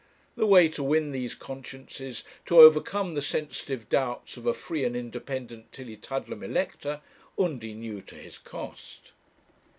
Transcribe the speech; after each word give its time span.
The 0.35 0.47
way 0.47 0.67
to 0.69 0.81
win 0.81 1.11
these 1.11 1.35
consciences, 1.35 2.23
to 2.47 2.57
overcome 2.59 3.13
the 3.13 3.21
sensitive 3.21 3.87
doubts 3.87 4.35
of 4.35 4.47
a 4.47 4.53
free 4.55 4.83
and 4.83 4.95
independent 4.95 5.71
Tillietudlem 5.71 6.41
elector, 6.41 7.01
Undy 7.37 7.75
knew 7.75 8.01
to 8.01 8.15
his 8.15 8.39
cost. 8.39 9.11